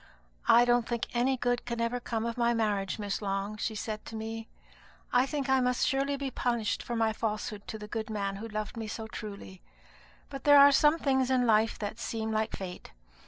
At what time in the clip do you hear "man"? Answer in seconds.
8.09-8.37